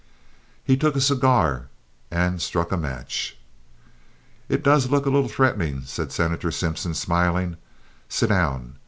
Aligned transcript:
He 0.63 0.75
took 0.77 0.95
a 0.95 0.99
cigar 0.99 1.67
and 2.09 2.41
struck 2.41 2.71
a 2.71 2.75
match. 2.75 3.37
"It 4.49 4.63
does 4.63 4.89
look 4.89 5.05
a 5.05 5.11
little 5.11 5.29
threatening," 5.29 5.83
said 5.85 6.11
Senator 6.11 6.49
Simpson, 6.49 6.95
smiling. 6.95 7.55
"Sit 8.09 8.29
down. 8.29 8.77